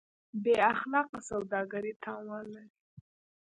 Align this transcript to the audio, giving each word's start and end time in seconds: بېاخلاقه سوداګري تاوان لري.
بېاخلاقه 0.43 1.19
سوداګري 1.29 1.93
تاوان 2.03 2.45
لري. 2.53 2.71